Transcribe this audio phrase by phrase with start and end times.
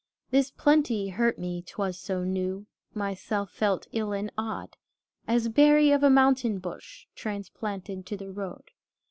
[0.31, 2.65] The plenty hurt me, 't was so new,
[2.95, 4.75] Myself felt ill and odd,
[5.27, 8.71] As berry of a mountain bush Transplanted to the road.